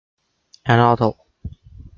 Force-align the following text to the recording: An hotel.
An 0.65 0.79
hotel. 0.79 1.13